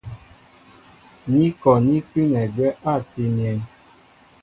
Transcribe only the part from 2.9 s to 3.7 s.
átii myéŋ.